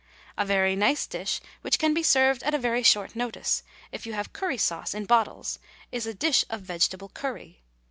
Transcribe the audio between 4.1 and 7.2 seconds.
have curry sauce in bottles, is a dish of vegetable